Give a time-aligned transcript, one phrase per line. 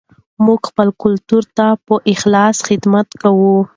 [0.45, 3.55] موږ به خپل کلتور ته په اخلاص خدمت کوو.